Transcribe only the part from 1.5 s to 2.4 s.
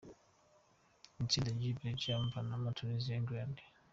G: Belgium,